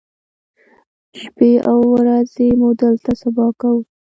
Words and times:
شپې 1.19 1.51
او 1.69 1.77
ورځې 1.95 2.47
مو 2.59 2.69
دلته 2.81 3.11
سبا 3.21 3.47
کوو. 3.59 3.81